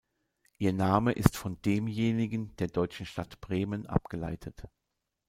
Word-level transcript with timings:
Ihr 0.57 0.73
Name 0.73 1.11
ist 1.11 1.37
von 1.37 1.61
demjenigen 1.61 2.55
der 2.55 2.69
deutschen 2.69 3.05
Stadt 3.05 3.39
Bremen 3.39 3.85
abgeleitet. 3.85 4.67